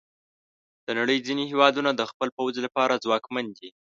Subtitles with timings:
[0.85, 3.69] د نړۍ ځینې هیوادونه د خپل پوځ لپاره ځواکمن دي.